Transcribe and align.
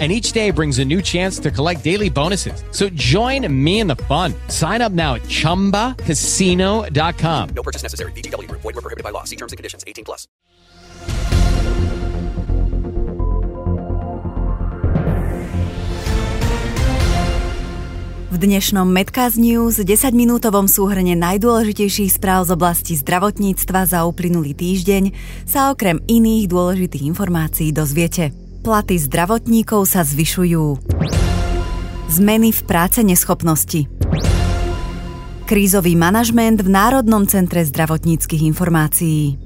and 0.00 0.10
each 0.10 0.32
day 0.32 0.50
brings 0.50 0.80
a 0.80 0.84
new 0.84 1.00
chance 1.00 1.38
to 1.38 1.52
collect 1.52 1.84
daily 1.84 2.10
bonuses. 2.10 2.64
So 2.72 2.88
join 2.90 3.46
me 3.48 3.78
in 3.78 3.86
the 3.86 3.94
fun. 4.10 4.34
Sign 4.48 4.82
up 4.82 4.90
now 4.90 5.14
at 5.14 5.22
ChumbaCasino.com. 5.22 7.48
No 7.54 7.62
purchase 7.62 7.84
necessary. 7.84 8.10
VGW. 8.12 8.50
Void 8.50 8.64
were 8.64 8.82
prohibited 8.82 9.04
by 9.04 9.10
law. 9.10 9.22
See 9.22 9.36
terms 9.36 9.52
and 9.52 9.56
conditions. 9.56 9.84
18 9.86 10.04
plus. 10.04 10.26
V 18.34 18.42
dnešnom 18.42 18.90
Medcast 18.90 19.38
News 19.38 19.78
10-minútovom 19.78 20.66
súhrne 20.66 21.14
najdôležitejších 21.14 22.18
správ 22.18 22.50
z 22.50 22.58
oblasti 22.58 22.98
zdravotníctva 22.98 23.86
za 23.86 24.02
uplynulý 24.10 24.58
týždeň 24.58 25.14
sa 25.46 25.70
okrem 25.70 26.02
iných 26.10 26.50
dôležitých 26.50 27.14
informácií 27.14 27.70
dozviete. 27.70 28.43
Platy 28.64 28.96
zdravotníkov 28.96 29.84
sa 29.84 30.00
zvyšujú. 30.08 30.80
Zmeny 32.08 32.48
v 32.48 32.60
práce 32.64 33.04
neschopnosti. 33.04 33.84
Krízový 35.44 35.92
manažment 36.00 36.64
v 36.64 36.72
Národnom 36.72 37.28
centre 37.28 37.60
zdravotníckých 37.60 38.40
informácií. 38.48 39.36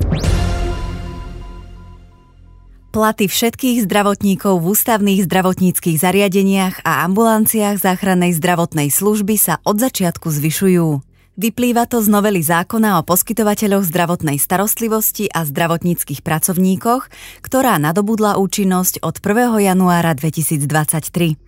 Platy 2.95 3.27
všetkých 3.27 3.91
zdravotníkov 3.91 4.63
v 4.63 4.67
ústavných 4.71 5.27
zdravotníckých 5.27 5.99
zariadeniach 5.99 6.87
a 6.87 7.03
ambulanciách 7.11 7.75
záchrannej 7.75 8.39
zdravotnej 8.39 8.87
služby 8.87 9.35
sa 9.35 9.59
od 9.67 9.83
začiatku 9.83 10.31
zvyšujú. 10.31 11.08
Vyplýva 11.39 11.87
to 11.87 12.03
z 12.03 12.11
novely 12.11 12.43
zákona 12.43 12.99
o 12.99 13.07
poskytovateľoch 13.07 13.87
zdravotnej 13.87 14.43
starostlivosti 14.43 15.31
a 15.31 15.47
zdravotníckých 15.47 16.27
pracovníkoch, 16.27 17.07
ktorá 17.47 17.79
nadobudla 17.79 18.43
účinnosť 18.43 18.99
od 19.07 19.23
1. 19.23 19.71
januára 19.71 20.19
2023. 20.19 21.39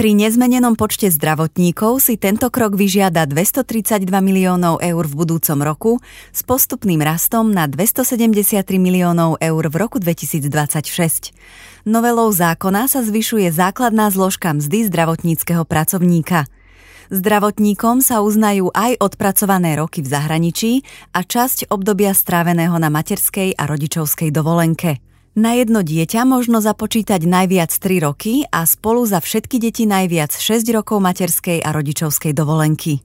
Pri 0.00 0.10
nezmenenom 0.16 0.80
počte 0.80 1.12
zdravotníkov 1.12 2.00
si 2.00 2.16
tento 2.16 2.48
krok 2.48 2.72
vyžiada 2.72 3.28
232 3.28 4.08
miliónov 4.24 4.80
eur 4.80 5.04
v 5.04 5.12
budúcom 5.12 5.60
roku 5.60 5.92
s 6.32 6.40
postupným 6.40 7.04
rastom 7.04 7.52
na 7.52 7.68
273 7.68 8.64
miliónov 8.80 9.36
eur 9.44 9.64
v 9.68 9.76
roku 9.76 10.00
2026. 10.00 11.36
Novelou 11.84 12.32
zákona 12.32 12.88
sa 12.88 13.04
zvyšuje 13.04 13.52
základná 13.52 14.08
zložka 14.08 14.56
mzdy 14.56 14.88
zdravotníckého 14.88 15.68
pracovníka– 15.68 16.48
Zdravotníkom 17.12 18.00
sa 18.00 18.24
uznajú 18.24 18.72
aj 18.72 19.00
odpracované 19.02 19.76
roky 19.76 20.00
v 20.00 20.08
zahraničí 20.08 20.72
a 21.12 21.24
časť 21.24 21.68
obdobia 21.68 22.16
stráveného 22.16 22.76
na 22.80 22.88
materskej 22.88 23.56
a 23.58 23.68
rodičovskej 23.68 24.32
dovolenke. 24.32 25.00
Na 25.34 25.58
jedno 25.58 25.82
dieťa 25.82 26.22
možno 26.22 26.62
započítať 26.62 27.26
najviac 27.26 27.74
3 27.74 28.06
roky 28.06 28.46
a 28.46 28.62
spolu 28.62 29.02
za 29.02 29.18
všetky 29.18 29.58
deti 29.58 29.82
najviac 29.82 30.30
6 30.30 30.62
rokov 30.70 31.02
materskej 31.02 31.58
a 31.58 31.74
rodičovskej 31.74 32.30
dovolenky. 32.30 33.02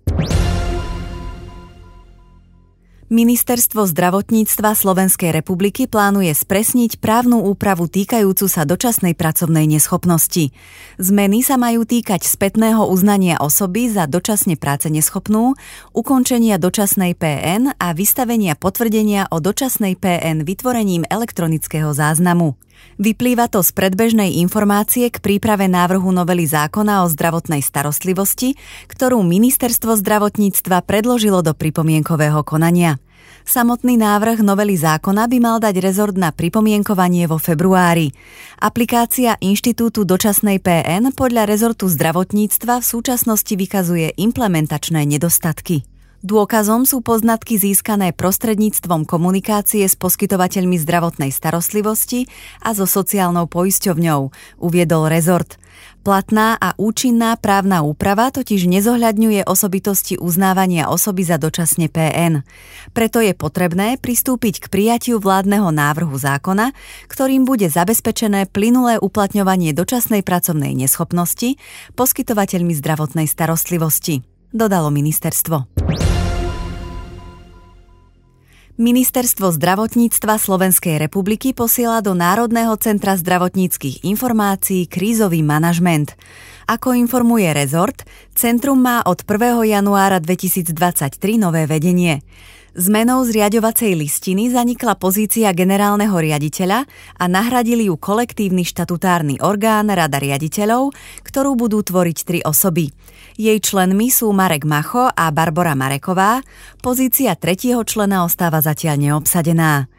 Ministerstvo 3.10 3.90
zdravotníctva 3.90 4.78
Slovenskej 4.78 5.34
republiky 5.34 5.90
plánuje 5.90 6.30
spresniť 6.30 7.02
právnu 7.02 7.42
úpravu 7.42 7.90
týkajúcu 7.90 8.46
sa 8.46 8.70
dočasnej 8.70 9.18
pracovnej 9.18 9.66
neschopnosti. 9.66 10.54
Zmeny 11.02 11.42
sa 11.42 11.58
majú 11.58 11.90
týkať 11.90 12.30
spätného 12.30 12.86
uznania 12.86 13.42
osoby 13.42 13.90
za 13.90 14.06
dočasne 14.06 14.62
práce 14.62 14.94
neschopnú, 14.94 15.58
ukončenia 15.90 16.62
dočasnej 16.62 17.18
PN 17.18 17.74
a 17.82 17.98
vystavenia 17.98 18.54
potvrdenia 18.54 19.26
o 19.34 19.42
dočasnej 19.42 19.98
PN 19.98 20.46
vytvorením 20.46 21.02
elektronického 21.10 21.90
záznamu. 21.90 22.62
Vyplýva 23.00 23.48
to 23.48 23.64
z 23.64 23.72
predbežnej 23.72 24.44
informácie 24.44 25.08
k 25.08 25.24
príprave 25.24 25.72
návrhu 25.72 26.12
novely 26.12 26.44
zákona 26.44 27.04
o 27.04 27.12
zdravotnej 27.12 27.64
starostlivosti, 27.64 28.60
ktorú 28.92 29.24
Ministerstvo 29.24 29.96
zdravotníctva 29.98 30.84
predložilo 30.84 31.40
do 31.40 31.56
pripomienkového 31.56 32.44
konania. 32.44 33.00
Samotný 33.50 33.98
návrh 33.98 34.46
novely 34.46 34.78
zákona 34.78 35.26
by 35.26 35.38
mal 35.42 35.58
dať 35.58 35.82
rezort 35.82 36.14
na 36.14 36.30
pripomienkovanie 36.30 37.26
vo 37.26 37.42
februári. 37.42 38.14
Aplikácia 38.62 39.42
Inštitútu 39.42 40.06
dočasnej 40.06 40.62
PN 40.62 41.10
podľa 41.18 41.50
rezortu 41.50 41.90
zdravotníctva 41.90 42.78
v 42.78 42.86
súčasnosti 42.86 43.50
vykazuje 43.50 44.14
implementačné 44.22 45.02
nedostatky. 45.02 45.89
Dôkazom 46.20 46.84
sú 46.84 47.00
poznatky 47.00 47.56
získané 47.56 48.12
prostredníctvom 48.12 49.08
komunikácie 49.08 49.88
s 49.88 49.96
poskytovateľmi 49.96 50.76
zdravotnej 50.76 51.32
starostlivosti 51.32 52.28
a 52.60 52.76
so 52.76 52.84
sociálnou 52.84 53.48
poisťovňou, 53.48 54.28
uviedol 54.60 55.08
rezort. 55.08 55.56
Platná 56.04 56.60
a 56.60 56.76
účinná 56.76 57.40
právna 57.40 57.88
úprava 57.88 58.36
totiž 58.36 58.68
nezohľadňuje 58.68 59.48
osobitosti 59.48 60.20
uznávania 60.20 60.92
osoby 60.92 61.24
za 61.24 61.40
dočasne 61.40 61.88
PN. 61.88 62.44
Preto 62.92 63.24
je 63.24 63.32
potrebné 63.32 63.96
pristúpiť 63.96 64.68
k 64.68 64.72
prijatiu 64.72 65.24
vládneho 65.24 65.72
návrhu 65.72 66.20
zákona, 66.20 66.76
ktorým 67.08 67.48
bude 67.48 67.72
zabezpečené 67.72 68.52
plynulé 68.52 69.00
uplatňovanie 69.00 69.72
dočasnej 69.72 70.28
pracovnej 70.28 70.76
neschopnosti 70.76 71.56
poskytovateľmi 71.96 72.76
zdravotnej 72.76 73.28
starostlivosti, 73.32 74.20
dodalo 74.52 74.92
ministerstvo. 74.92 76.09
Ministerstvo 78.78 79.50
zdravotníctva 79.56 80.38
Slovenskej 80.38 81.02
republiky 81.02 81.58
posiela 81.58 82.06
do 82.06 82.14
Národného 82.14 82.76
centra 82.78 83.18
zdravotníckých 83.18 84.06
informácií 84.06 84.86
krízový 84.86 85.42
manažment. 85.42 86.14
Ako 86.70 86.94
informuje 86.94 87.50
rezort, 87.50 88.06
centrum 88.38 88.78
má 88.78 89.02
od 89.08 89.26
1. 89.26 89.66
januára 89.74 90.22
2023 90.22 90.76
nové 91.42 91.66
vedenie. 91.66 92.22
Zmenou 92.78 93.26
zriadovacej 93.26 93.98
listiny 93.98 94.54
zanikla 94.54 94.94
pozícia 94.94 95.50
generálneho 95.58 96.14
riaditeľa 96.14 96.86
a 97.18 97.24
nahradili 97.26 97.90
ju 97.90 97.98
kolektívny 97.98 98.62
štatutárny 98.62 99.42
orgán 99.42 99.90
Rada 99.90 100.22
riaditeľov, 100.22 100.94
ktorú 101.26 101.58
budú 101.58 101.82
tvoriť 101.82 102.18
tri 102.22 102.40
osoby. 102.46 102.94
Jej 103.40 103.58
členmi 103.64 104.14
sú 104.14 104.30
Marek 104.36 104.70
Macho 104.70 105.10
a 105.10 105.26
Barbara 105.34 105.74
Mareková, 105.74 106.46
pozícia 106.84 107.34
tretieho 107.34 107.82
člena 107.82 108.22
ostáva 108.22 108.62
zatiaľ 108.62 109.02
neobsadená. 109.02 109.90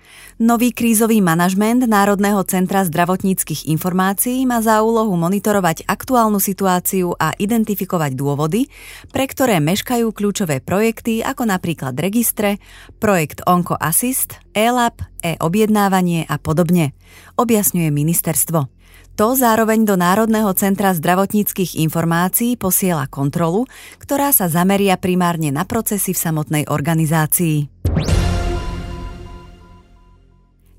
Nový 0.41 0.73
krízový 0.73 1.21
manažment 1.21 1.85
Národného 1.85 2.41
centra 2.49 2.81
zdravotníckých 2.81 3.69
informácií 3.69 4.49
má 4.49 4.65
za 4.65 4.81
úlohu 4.81 5.13
monitorovať 5.13 5.85
aktuálnu 5.85 6.41
situáciu 6.41 7.13
a 7.21 7.37
identifikovať 7.37 8.17
dôvody, 8.17 8.73
pre 9.13 9.29
ktoré 9.29 9.61
meškajú 9.61 10.09
kľúčové 10.17 10.65
projekty 10.65 11.21
ako 11.21 11.45
napríklad 11.45 11.93
registre, 12.01 12.57
projekt 12.97 13.45
Onco 13.45 13.77
Assist, 13.77 14.41
e-lab, 14.57 15.05
e-objednávanie 15.21 16.25
a 16.25 16.41
podobne, 16.41 16.97
objasňuje 17.37 17.93
ministerstvo. 17.93 18.81
To 19.21 19.37
zároveň 19.37 19.85
do 19.85 20.01
Národného 20.01 20.49
centra 20.57 20.97
zdravotníckých 20.97 21.77
informácií 21.85 22.57
posiela 22.57 23.05
kontrolu, 23.05 23.69
ktorá 24.01 24.33
sa 24.33 24.49
zameria 24.49 24.97
primárne 24.97 25.53
na 25.53 25.69
procesy 25.69 26.17
v 26.17 26.23
samotnej 26.25 26.65
organizácii. 26.73 27.80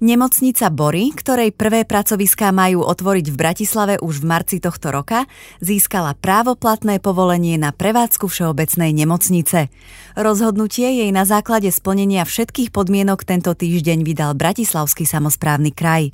Nemocnica 0.02 0.74
Bory, 0.74 1.14
ktorej 1.14 1.54
prvé 1.54 1.86
pracoviská 1.86 2.50
majú 2.50 2.82
otvoriť 2.82 3.30
v 3.30 3.38
Bratislave 3.38 3.94
už 4.02 4.26
v 4.26 4.34
marci 4.34 4.58
tohto 4.58 4.90
roka, 4.90 5.30
získala 5.62 6.18
právoplatné 6.18 6.98
povolenie 6.98 7.62
na 7.62 7.70
prevádzku 7.70 8.26
všeobecnej 8.26 8.98
nemocnice. 8.98 9.70
Rozhodnutie 10.18 10.90
jej 10.90 11.14
na 11.14 11.22
základe 11.22 11.70
splnenia 11.70 12.26
všetkých 12.26 12.74
podmienok 12.74 13.22
tento 13.30 13.54
týždeň 13.54 14.02
vydal 14.02 14.34
Bratislavský 14.34 15.06
samozprávny 15.06 15.70
kraj. 15.70 16.10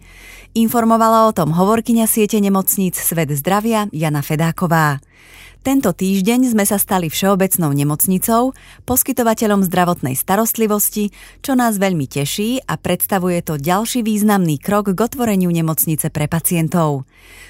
Informovala 0.51 1.31
o 1.31 1.31
tom 1.31 1.55
hovorkyňa 1.55 2.11
siete 2.11 2.43
nemocníc 2.43 2.99
Svet 2.99 3.31
zdravia 3.39 3.87
Jana 3.95 4.19
Fedáková. 4.19 4.99
Tento 5.67 5.91
týždeň 5.91 6.55
sme 6.55 6.63
sa 6.63 6.79
stali 6.79 7.11
všeobecnou 7.11 7.75
nemocnicou, 7.75 8.55
poskytovateľom 8.87 9.67
zdravotnej 9.67 10.15
starostlivosti, 10.15 11.11
čo 11.43 11.59
nás 11.59 11.75
veľmi 11.75 12.07
teší 12.07 12.63
a 12.63 12.79
predstavuje 12.79 13.43
to 13.43 13.59
ďalší 13.59 13.99
významný 13.99 14.63
krok 14.63 14.95
k 14.95 14.99
otvoreniu 15.03 15.51
nemocnice 15.51 16.07
pre 16.07 16.31
pacientov. 16.31 17.03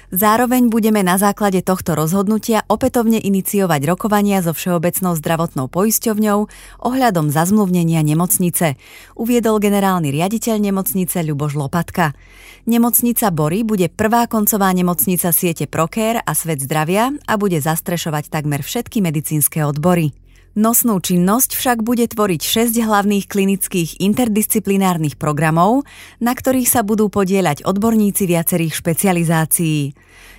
Zároveň 0.08 0.72
budeme 0.72 1.04
na 1.04 1.20
základe 1.20 1.60
tohto 1.60 1.92
rozhodnutia 1.92 2.64
opätovne 2.64 3.20
iniciovať 3.20 3.84
rokovania 3.84 4.40
so 4.40 4.56
Všeobecnou 4.56 5.12
zdravotnou 5.12 5.68
poisťovňou 5.68 6.38
ohľadom 6.80 7.28
zazmluvnenia 7.28 8.00
nemocnice, 8.00 8.80
uviedol 9.20 9.60
generálny 9.60 10.08
riaditeľ 10.08 10.64
nemocnice 10.64 11.20
Ľuboš 11.22 11.60
Lopatka. 11.60 12.16
Nemocnica 12.64 13.28
Bory 13.28 13.68
bude 13.68 13.92
prvá 13.92 14.24
koncová 14.26 14.72
nemocnica 14.72 15.28
siete 15.28 15.68
Prokér 15.68 16.24
a 16.24 16.32
Svet 16.32 16.64
zdravia 16.64 17.12
a 17.28 17.36
bude 17.36 17.60
zastrešovať 17.60 18.32
takmer 18.32 18.64
všetky 18.64 19.04
medicínske 19.04 19.60
odbory. 19.60 20.17
Nosnú 20.56 20.96
činnosť 21.02 21.52
však 21.52 21.78
bude 21.84 22.08
tvoriť 22.08 22.40
6 22.72 22.80
hlavných 22.80 23.28
klinických 23.28 24.00
interdisciplinárnych 24.00 25.20
programov, 25.20 25.84
na 26.24 26.32
ktorých 26.32 26.68
sa 26.68 26.80
budú 26.80 27.12
podieľať 27.12 27.68
odborníci 27.68 28.24
viacerých 28.24 28.72
špecializácií. 28.72 29.92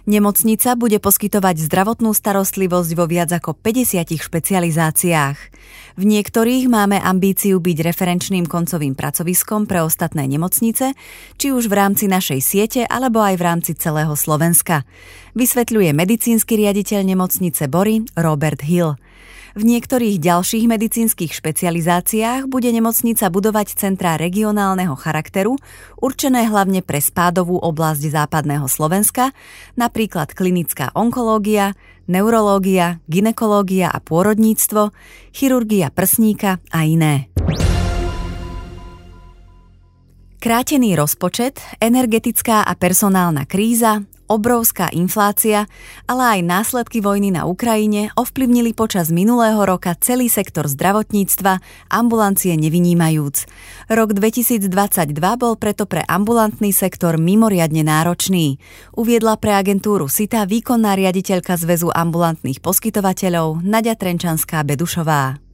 Nemocnica 0.09 0.73
bude 0.73 0.97
poskytovať 0.97 1.69
zdravotnú 1.69 2.17
starostlivosť 2.17 2.91
vo 2.97 3.05
viac 3.05 3.29
ako 3.29 3.53
50 3.53 4.09
špecializáciách. 4.17 5.37
V 5.99 6.03
niektorých 6.07 6.65
máme 6.65 6.97
ambíciu 6.97 7.61
byť 7.61 7.77
referenčným 7.85 8.49
koncovým 8.49 8.97
pracoviskom 8.97 9.69
pre 9.69 9.85
ostatné 9.85 10.25
nemocnice, 10.25 10.97
či 11.37 11.47
už 11.53 11.69
v 11.69 11.77
rámci 11.77 12.09
našej 12.09 12.41
siete 12.41 12.81
alebo 12.89 13.21
aj 13.21 13.37
v 13.37 13.45
rámci 13.45 13.71
celého 13.77 14.17
Slovenska. 14.17 14.81
Vysvetľuje 15.37 15.93
medicínsky 15.93 16.57
riaditeľ 16.57 17.05
nemocnice 17.05 17.69
Bory 17.69 18.01
Robert 18.17 18.65
Hill. 18.65 18.97
V 19.59 19.67
niektorých 19.67 20.23
ďalších 20.23 20.71
medicínskych 20.71 21.35
špecializáciách 21.35 22.47
bude 22.47 22.71
nemocnica 22.71 23.27
budovať 23.27 23.75
centrá 23.75 24.15
regionálneho 24.15 24.95
charakteru, 24.95 25.59
určené 25.99 26.47
hlavne 26.47 26.79
pre 26.79 27.03
spádovú 27.03 27.59
oblasť 27.59 28.07
západného 28.07 28.63
Slovenska, 28.71 29.35
napríklad 29.75 30.31
klinická 30.31 30.95
onkológia, 30.95 31.75
neurológia, 32.07 33.03
ginekológia 33.11 33.91
a 33.91 33.99
pôrodníctvo, 33.99 34.95
chirurgia 35.35 35.91
prsníka 35.91 36.63
a 36.71 36.87
iné. 36.87 37.27
Krátený 40.39 40.95
rozpočet, 40.95 41.59
energetická 41.83 42.63
a 42.63 42.79
personálna 42.79 43.43
kríza, 43.43 44.07
obrovská 44.29 44.93
inflácia, 44.93 45.65
ale 46.05 46.37
aj 46.37 46.39
následky 46.45 47.01
vojny 47.01 47.33
na 47.33 47.49
Ukrajine 47.49 48.13
ovplyvnili 48.13 48.77
počas 48.77 49.09
minulého 49.09 49.57
roka 49.65 49.97
celý 49.97 50.29
sektor 50.29 50.69
zdravotníctva, 50.69 51.57
ambulancie 51.89 52.53
nevynímajúc. 52.53 53.49
Rok 53.89 54.09
2022 54.13 54.69
bol 55.35 55.57
preto 55.57 55.89
pre 55.89 56.05
ambulantný 56.05 56.69
sektor 56.69 57.17
mimoriadne 57.17 57.81
náročný. 57.81 58.61
Uviedla 58.93 59.41
pre 59.41 59.57
agentúru 59.57 60.05
SITA 60.05 60.45
výkonná 60.45 60.93
riaditeľka 60.93 61.57
Zväzu 61.57 61.89
ambulantných 61.89 62.61
poskytovateľov 62.61 63.65
Nadia 63.65 63.97
Trenčanská 63.97 64.61
Bedušová. 64.61 65.48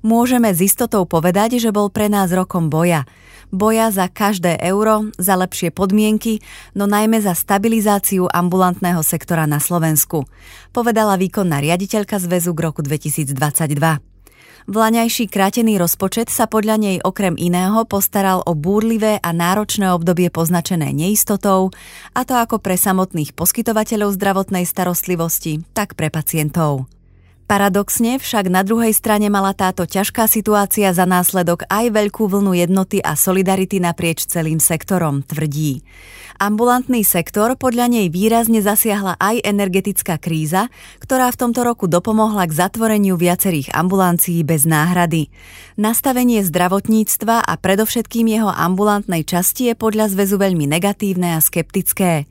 Môžeme 0.00 0.54
s 0.54 0.62
istotou 0.62 1.02
povedať, 1.04 1.58
že 1.58 1.74
bol 1.74 1.90
pre 1.90 2.06
nás 2.06 2.30
rokom 2.30 2.70
boja. 2.70 3.02
Boja 3.50 3.88
za 3.88 4.06
každé 4.06 4.60
euro, 4.60 5.08
za 5.16 5.34
lepšie 5.34 5.72
podmienky, 5.72 6.44
no 6.76 6.84
najmä 6.84 7.18
za 7.18 7.32
stabilizáciu 7.32 8.28
ambulantného 8.28 9.00
sektora 9.00 9.48
na 9.48 9.58
Slovensku, 9.58 10.28
povedala 10.70 11.16
výkonná 11.16 11.58
riaditeľka 11.64 12.20
zväzu 12.20 12.52
k 12.52 12.60
roku 12.60 12.84
2022. 12.84 13.34
Vlaňajší 14.68 15.32
krátený 15.32 15.80
rozpočet 15.80 16.28
sa 16.28 16.44
podľa 16.44 16.76
nej 16.76 16.96
okrem 17.00 17.40
iného 17.40 17.88
postaral 17.88 18.44
o 18.44 18.52
búrlivé 18.52 19.16
a 19.16 19.32
náročné 19.32 19.88
obdobie 19.96 20.28
poznačené 20.28 20.92
neistotou, 20.92 21.72
a 22.12 22.20
to 22.28 22.36
ako 22.36 22.60
pre 22.60 22.76
samotných 22.76 23.32
poskytovateľov 23.32 24.12
zdravotnej 24.12 24.68
starostlivosti, 24.68 25.64
tak 25.72 25.96
pre 25.96 26.12
pacientov. 26.12 26.84
Paradoxne 27.48 28.20
však 28.20 28.52
na 28.52 28.60
druhej 28.60 28.92
strane 28.92 29.32
mala 29.32 29.56
táto 29.56 29.88
ťažká 29.88 30.28
situácia 30.28 30.92
za 30.92 31.08
následok 31.08 31.64
aj 31.72 31.96
veľkú 31.96 32.28
vlnu 32.28 32.52
jednoty 32.52 33.00
a 33.00 33.16
solidarity 33.16 33.80
naprieč 33.80 34.28
celým 34.28 34.60
sektorom, 34.60 35.24
tvrdí. 35.24 35.80
Ambulantný 36.36 37.08
sektor 37.08 37.56
podľa 37.56 37.88
nej 37.88 38.12
výrazne 38.12 38.60
zasiahla 38.60 39.16
aj 39.16 39.48
energetická 39.48 40.20
kríza, 40.20 40.68
ktorá 41.00 41.32
v 41.32 41.40
tomto 41.40 41.64
roku 41.64 41.88
dopomohla 41.88 42.44
k 42.44 42.68
zatvoreniu 42.68 43.16
viacerých 43.16 43.72
ambulancií 43.72 44.44
bez 44.44 44.68
náhrady. 44.68 45.32
Nastavenie 45.80 46.44
zdravotníctva 46.44 47.48
a 47.48 47.52
predovšetkým 47.56 48.28
jeho 48.28 48.52
ambulantnej 48.52 49.24
časti 49.24 49.72
je 49.72 49.74
podľa 49.74 50.12
zväzu 50.12 50.36
veľmi 50.36 50.68
negatívne 50.68 51.32
a 51.32 51.40
skeptické 51.40 52.28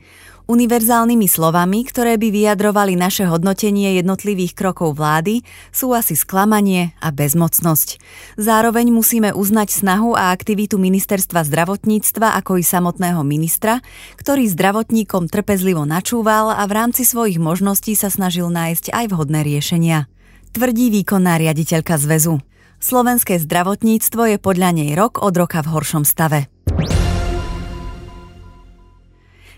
univerzálnymi 0.48 1.28
slovami, 1.28 1.84
ktoré 1.86 2.16
by 2.16 2.32
vyjadrovali 2.32 2.96
naše 2.96 3.28
hodnotenie 3.28 4.00
jednotlivých 4.00 4.56
krokov 4.56 4.96
vlády, 4.96 5.44
sú 5.70 5.92
asi 5.92 6.16
sklamanie 6.16 6.96
a 7.04 7.12
bezmocnosť. 7.12 8.00
Zároveň 8.40 8.90
musíme 8.90 9.36
uznať 9.36 9.70
snahu 9.76 10.16
a 10.16 10.32
aktivitu 10.32 10.80
ministerstva 10.80 11.44
zdravotníctva 11.46 12.40
ako 12.40 12.58
i 12.58 12.64
samotného 12.64 13.22
ministra, 13.28 13.84
ktorý 14.18 14.48
zdravotníkom 14.48 15.28
trpezlivo 15.28 15.84
načúval 15.84 16.56
a 16.56 16.64
v 16.66 16.74
rámci 16.74 17.04
svojich 17.04 17.38
možností 17.38 17.94
sa 17.94 18.08
snažil 18.08 18.48
nájsť 18.48 18.96
aj 18.96 19.06
vhodné 19.12 19.44
riešenia. 19.44 20.08
Tvrdí 20.56 20.90
výkonná 20.90 21.38
riaditeľka 21.38 22.00
zväzu. 22.02 22.42
Slovenské 22.80 23.38
zdravotníctvo 23.42 24.34
je 24.34 24.38
podľa 24.40 24.70
nej 24.74 24.96
rok 24.96 25.20
od 25.22 25.34
roka 25.36 25.62
v 25.62 25.70
horšom 25.76 26.08
stave. 26.08 26.50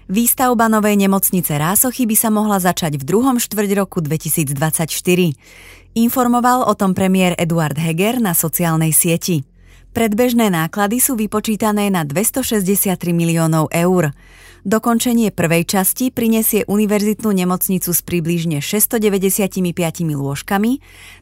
Výstavba 0.09 0.65
novej 0.73 1.05
nemocnice 1.05 1.53
Rásochy 1.53 2.09
by 2.09 2.17
sa 2.17 2.33
mohla 2.33 2.57
začať 2.57 2.97
v 2.97 3.05
druhom 3.05 3.37
štvrť 3.37 3.69
roku 3.77 4.01
2024. 4.01 4.89
Informoval 5.93 6.65
o 6.65 6.73
tom 6.73 6.97
premiér 6.97 7.37
Eduard 7.37 7.77
Heger 7.77 8.17
na 8.17 8.33
sociálnej 8.33 8.89
sieti. 8.89 9.45
Predbežné 9.93 10.49
náklady 10.49 10.97
sú 10.97 11.13
vypočítané 11.13 11.93
na 11.93 12.09
263 12.09 12.97
miliónov 13.13 13.69
eur. 13.69 14.09
Dokončenie 14.65 15.29
prvej 15.29 15.69
časti 15.77 16.09
prinesie 16.09 16.65
univerzitnú 16.65 17.29
nemocnicu 17.29 17.93
s 17.93 18.01
približne 18.01 18.65
695 18.65 19.61
lôžkami, 20.09 20.71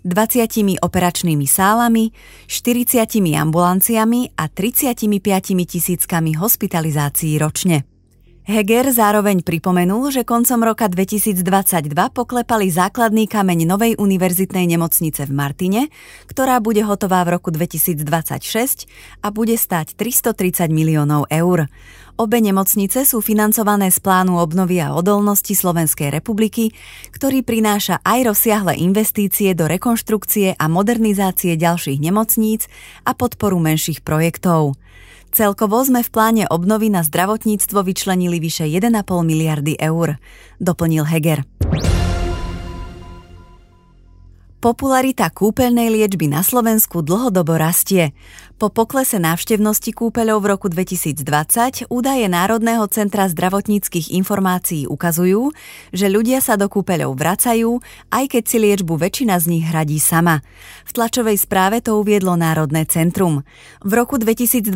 20 0.08 0.80
operačnými 0.80 1.44
sálami, 1.44 2.16
40 2.48 3.04
ambulanciami 3.36 4.32
a 4.40 4.48
35 4.48 5.12
tisíckami 5.68 6.40
hospitalizácií 6.40 7.36
ročne. 7.36 7.97
Heger 8.48 8.88
zároveň 8.96 9.44
pripomenul, 9.44 10.08
že 10.08 10.24
koncom 10.24 10.64
roka 10.64 10.88
2022 10.88 11.44
poklepali 12.16 12.72
základný 12.72 13.28
kameň 13.28 13.68
novej 13.68 14.00
univerzitnej 14.00 14.64
nemocnice 14.72 15.28
v 15.28 15.36
Martine, 15.36 15.82
ktorá 16.32 16.64
bude 16.64 16.80
hotová 16.80 17.28
v 17.28 17.36
roku 17.36 17.52
2026 17.52 18.88
a 19.20 19.36
bude 19.36 19.60
stáť 19.60 20.00
330 20.00 20.72
miliónov 20.72 21.28
eur. 21.28 21.68
Obe 22.16 22.40
nemocnice 22.40 23.04
sú 23.04 23.20
financované 23.20 23.92
z 23.92 24.00
plánu 24.00 24.40
obnovy 24.40 24.80
a 24.80 24.96
odolnosti 24.96 25.52
Slovenskej 25.52 26.08
republiky, 26.08 26.72
ktorý 27.12 27.44
prináša 27.44 28.00
aj 28.08 28.32
rozsiahle 28.32 28.80
investície 28.80 29.60
do 29.60 29.68
rekonštrukcie 29.68 30.56
a 30.56 30.66
modernizácie 30.72 31.60
ďalších 31.60 32.00
nemocníc 32.00 32.72
a 33.04 33.12
podporu 33.12 33.60
menších 33.60 34.08
projektov. 34.08 34.80
Celkovo 35.32 35.84
sme 35.84 36.02
v 36.02 36.10
pláne 36.10 36.44
obnovy 36.48 36.88
na 36.88 37.04
zdravotníctvo 37.04 37.84
vyčlenili 37.84 38.40
vyše 38.40 38.66
1,5 38.66 39.04
miliardy 39.22 39.76
eur, 39.78 40.18
doplnil 40.58 41.04
Heger. 41.04 41.44
Popularita 44.58 45.30
kúpeľnej 45.30 45.94
liečby 45.94 46.26
na 46.26 46.42
Slovensku 46.42 47.06
dlhodobo 47.06 47.62
rastie. 47.62 48.18
Po 48.58 48.74
poklese 48.74 49.22
návštevnosti 49.22 49.94
kúpeľov 49.94 50.42
v 50.42 50.50
roku 50.50 50.66
2020 50.66 51.94
údaje 51.94 52.26
Národného 52.26 52.90
centra 52.90 53.30
zdravotníckých 53.30 54.18
informácií 54.18 54.90
ukazujú, 54.90 55.54
že 55.94 56.10
ľudia 56.10 56.42
sa 56.42 56.58
do 56.58 56.66
kúpeľov 56.66 57.14
vracajú, 57.22 57.78
aj 58.10 58.26
keď 58.34 58.44
si 58.50 58.58
liečbu 58.58 58.98
väčšina 58.98 59.38
z 59.38 59.46
nich 59.46 59.62
hradí 59.62 60.02
sama. 60.02 60.42
V 60.90 60.92
tlačovej 60.98 61.38
správe 61.38 61.86
to 61.86 62.02
uviedlo 62.02 62.34
Národné 62.34 62.90
centrum. 62.90 63.46
V 63.86 63.92
roku 63.94 64.18
2021 64.18 64.74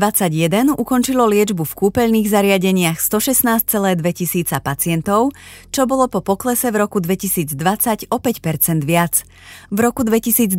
ukončilo 0.78 1.26
liečbu 1.26 1.66
v 1.66 1.74
kúpeľných 1.74 2.30
zariadeniach 2.30 3.02
116,2 3.02 3.66
tisíca 4.14 4.62
pacientov, 4.62 5.34
čo 5.74 5.90
bolo 5.90 6.06
po 6.06 6.22
poklese 6.22 6.70
v 6.70 6.86
roku 6.86 7.02
2020 7.02 8.14
o 8.14 8.18
5% 8.22 8.86
viac. 8.86 9.26
V 9.74 9.78
roku 9.82 10.06
2021 10.06 10.54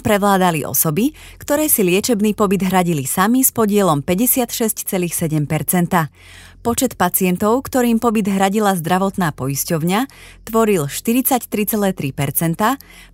prevládali 0.00 0.64
osoby, 0.64 1.12
ktoré 1.36 1.68
si 1.68 1.84
liečebný 1.84 2.37
pobyt 2.38 2.62
hradili 2.62 3.02
sami 3.02 3.42
s 3.42 3.50
podielom 3.50 4.06
56,7% 4.06 6.06
Počet 6.58 6.98
pacientov, 6.98 7.62
ktorým 7.70 8.02
pobyt 8.02 8.26
hradila 8.26 8.74
zdravotná 8.74 9.30
poisťovňa, 9.30 10.10
tvoril 10.42 10.90
43,3% 10.90 11.46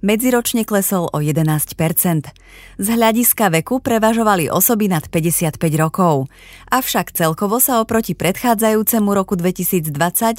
medziročne 0.01 0.65
klesol 0.65 1.13
o 1.13 1.21
11% 1.21 2.33
Z 2.81 2.87
hľadiska 2.89 3.53
veku 3.53 3.85
prevažovali 3.85 4.49
osoby 4.49 4.89
nad 4.89 5.05
55 5.13 5.61
rokov. 5.77 6.33
Avšak 6.73 7.13
celkovo 7.13 7.61
sa 7.61 7.85
oproti 7.85 8.17
predchádzajúcemu 8.17 9.11
roku 9.13 9.37
2020 9.37 9.93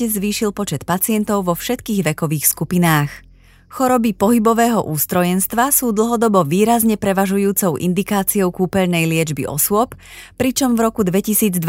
zvýšil 0.09 0.49
počet 0.49 0.89
pacientov 0.89 1.45
vo 1.45 1.53
všetkých 1.53 2.09
vekových 2.09 2.49
skupinách. 2.49 3.24
Choroby 3.67 4.13
pohybového 4.15 4.85
ústrojenstva 4.85 5.73
sú 5.73 5.91
dlhodobo 5.91 6.45
výrazne 6.45 6.95
prevažujúcou 6.95 7.75
indikáciou 7.81 8.53
kúpeľnej 8.53 9.09
liečby 9.09 9.49
osôb, 9.49 9.97
pričom 10.39 10.77
v 10.77 10.85
roku 10.85 11.01
2021 11.03 11.59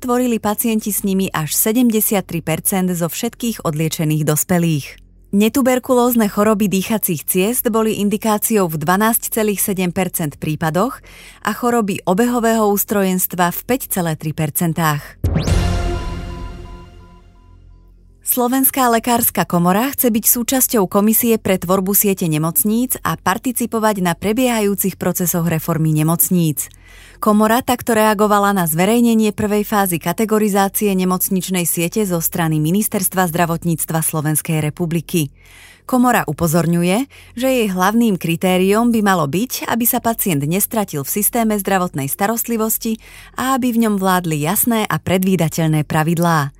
tvorili 0.00 0.38
pacienti 0.40 0.94
s 0.94 1.02
nimi 1.02 1.28
až 1.28 1.52
73% 1.52 2.94
zo 2.94 3.06
všetkých 3.10 3.66
odliečených 3.66 4.24
dospelých. 4.24 4.86
Netuberkulózne 5.28 6.24
choroby 6.32 6.72
dýchacích 6.72 7.20
ciest 7.28 7.68
boli 7.68 8.00
indikáciou 8.00 8.64
v 8.64 8.80
12,7% 8.80 10.40
prípadoch 10.40 11.04
a 11.44 11.52
choroby 11.52 12.00
obehového 12.08 12.64
ústrojenstva 12.72 13.52
v 13.52 13.60
5,3 13.76 15.67
Slovenská 18.28 18.92
lekárska 18.92 19.48
komora 19.48 19.88
chce 19.88 20.12
byť 20.12 20.24
súčasťou 20.28 20.84
komisie 20.84 21.40
pre 21.40 21.56
tvorbu 21.56 21.96
siete 21.96 22.28
nemocníc 22.28 23.00
a 23.00 23.16
participovať 23.16 24.04
na 24.04 24.12
prebiehajúcich 24.12 25.00
procesoch 25.00 25.48
reformy 25.48 25.96
nemocníc. 25.96 26.68
Komora 27.24 27.64
takto 27.64 27.96
reagovala 27.96 28.52
na 28.52 28.68
zverejnenie 28.68 29.32
prvej 29.32 29.64
fázy 29.64 29.96
kategorizácie 29.96 30.92
nemocničnej 30.92 31.64
siete 31.64 32.04
zo 32.04 32.20
strany 32.20 32.60
Ministerstva 32.60 33.32
zdravotníctva 33.32 34.04
Slovenskej 34.04 34.60
republiky. 34.60 35.32
Komora 35.88 36.28
upozorňuje, 36.28 37.08
že 37.32 37.48
jej 37.48 37.72
hlavným 37.72 38.20
kritériom 38.20 38.92
by 38.92 39.00
malo 39.00 39.24
byť, 39.24 39.72
aby 39.72 39.88
sa 39.88 40.04
pacient 40.04 40.44
nestratil 40.44 41.00
v 41.00 41.16
systéme 41.16 41.56
zdravotnej 41.56 42.12
starostlivosti 42.12 43.00
a 43.40 43.56
aby 43.56 43.72
v 43.72 43.88
ňom 43.88 43.96
vládli 43.96 44.44
jasné 44.44 44.84
a 44.84 45.00
predvídateľné 45.00 45.88
pravidlá. 45.88 46.57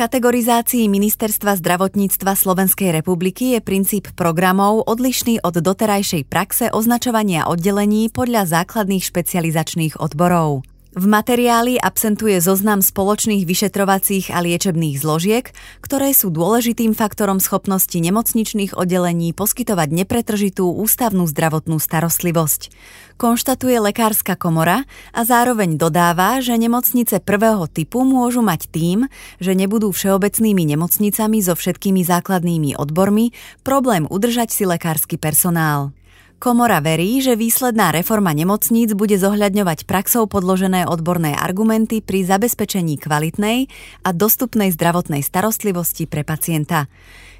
Kategorizácii 0.00 0.88
Ministerstva 0.88 1.60
zdravotníctva 1.60 2.32
Slovenskej 2.32 2.88
republiky 2.88 3.52
je 3.52 3.60
princíp 3.60 4.08
programov 4.16 4.88
odlišný 4.88 5.44
od 5.44 5.60
doterajšej 5.60 6.24
praxe 6.24 6.72
označovania 6.72 7.44
oddelení 7.44 8.08
podľa 8.08 8.48
základných 8.48 9.04
špecializačných 9.04 10.00
odborov. 10.00 10.64
V 10.90 11.06
materiáli 11.06 11.78
absentuje 11.78 12.42
zoznam 12.42 12.82
spoločných 12.82 13.46
vyšetrovacích 13.46 14.34
a 14.34 14.42
liečebných 14.42 14.98
zložiek, 14.98 15.46
ktoré 15.78 16.10
sú 16.10 16.34
dôležitým 16.34 16.98
faktorom 16.98 17.38
schopnosti 17.38 17.94
nemocničných 17.94 18.74
oddelení 18.74 19.30
poskytovať 19.30 19.86
nepretržitú 19.86 20.66
ústavnú 20.66 21.30
zdravotnú 21.30 21.78
starostlivosť. 21.78 22.74
Konštatuje 23.22 23.78
lekárska 23.78 24.34
komora 24.34 24.82
a 25.14 25.22
zároveň 25.22 25.78
dodáva, 25.78 26.42
že 26.42 26.58
nemocnice 26.58 27.22
prvého 27.22 27.70
typu 27.70 28.02
môžu 28.02 28.42
mať 28.42 28.66
tým, 28.74 29.06
že 29.38 29.54
nebudú 29.54 29.94
všeobecnými 29.94 30.74
nemocnicami 30.74 31.38
so 31.38 31.54
všetkými 31.54 32.02
základnými 32.02 32.74
odbormi, 32.74 33.30
problém 33.62 34.10
udržať 34.10 34.50
si 34.50 34.66
lekársky 34.66 35.22
personál. 35.22 35.94
Komora 36.40 36.80
verí, 36.80 37.20
že 37.20 37.36
výsledná 37.36 37.92
reforma 37.92 38.32
nemocníc 38.32 38.96
bude 38.96 39.20
zohľadňovať 39.20 39.84
praxou 39.84 40.24
podložené 40.24 40.88
odborné 40.88 41.36
argumenty 41.36 42.00
pri 42.00 42.24
zabezpečení 42.24 42.96
kvalitnej 42.96 43.68
a 44.00 44.16
dostupnej 44.16 44.72
zdravotnej 44.72 45.20
starostlivosti 45.20 46.08
pre 46.08 46.24
pacienta. 46.24 46.88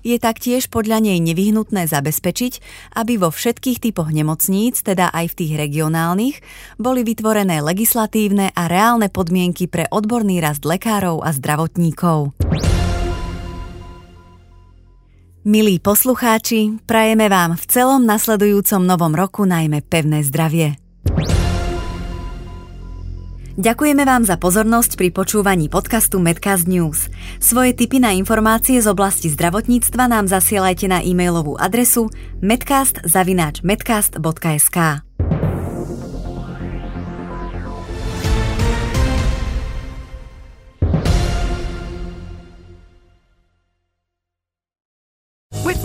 Je 0.05 0.21
taktiež 0.21 0.69
podľa 0.69 1.01
nej 1.01 1.17
nevyhnutné 1.17 1.89
zabezpečiť, 1.89 2.61
aby 3.01 3.17
vo 3.17 3.33
všetkých 3.33 3.89
typoch 3.89 4.13
nemocníc, 4.13 4.85
teda 4.85 5.09
aj 5.17 5.33
v 5.33 5.37
tých 5.41 5.53
regionálnych, 5.57 6.37
boli 6.77 7.01
vytvorené 7.01 7.65
legislatívne 7.65 8.53
a 8.53 8.69
reálne 8.69 9.09
podmienky 9.09 9.65
pre 9.65 9.89
odborný 9.89 10.45
rast 10.45 10.69
lekárov 10.69 11.25
a 11.25 11.33
zdravotníkov. 11.33 12.37
Milí 15.41 15.81
poslucháči, 15.81 16.85
prajeme 16.85 17.33
vám 17.33 17.57
v 17.57 17.65
celom 17.65 18.05
nasledujúcom 18.05 18.85
novom 18.85 19.17
roku 19.17 19.49
najmä 19.49 19.81
pevné 19.81 20.21
zdravie. 20.21 20.77
Ďakujeme 23.57 24.05
vám 24.05 24.29
za 24.29 24.37
pozornosť 24.37 25.01
pri 25.01 25.09
počúvaní 25.09 25.73
podcastu 25.73 26.21
Medcast 26.21 26.69
News. 26.69 27.09
Svoje 27.41 27.73
tipy 27.73 28.05
na 28.05 28.13
informácie 28.13 28.85
z 28.85 28.93
oblasti 28.93 29.33
zdravotníctva 29.33 30.13
nám 30.13 30.29
zasielajte 30.29 30.93
na 30.93 31.01
e-mailovú 31.01 31.57
adresu 31.57 32.13
medcast.medcast.sk. 32.45 34.77